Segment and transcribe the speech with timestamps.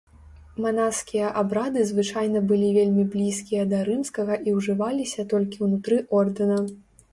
[0.63, 6.61] Манаскія абрады звычайна былі вельмі блізкія да рымскага і ўжываліся толькі ўнутры ордэна.